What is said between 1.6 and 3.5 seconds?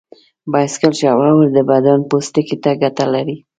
بدن پوستکي ته ګټه لري.